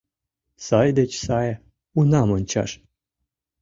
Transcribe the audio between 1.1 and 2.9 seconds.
сае унам ончаш